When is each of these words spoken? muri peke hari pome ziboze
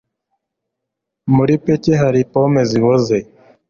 muri 1.35 1.53
peke 1.63 1.91
hari 2.01 2.19
pome 2.31 2.61
ziboze 2.69 3.17